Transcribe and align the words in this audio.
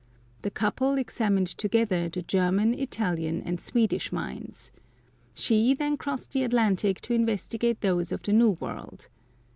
The 0.41 0.49
couple 0.49 0.97
examined 0.97 1.45
together 1.49 2.09
the 2.09 2.23
German, 2.23 2.73
Italian, 2.73 3.39
and 3.43 3.61
Swedish 3.61 4.11
mines. 4.11 4.71
She 5.35 5.75
then 5.75 5.95
crossed 5.95 6.31
the 6.31 6.41
Atlantic 6.43 6.99
to 7.01 7.13
investigate 7.13 7.81
those 7.81 8.11
of 8.11 8.23
the 8.23 8.33
New 8.33 8.49
World. 8.59 9.09